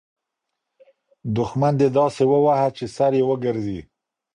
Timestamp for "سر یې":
2.95-3.23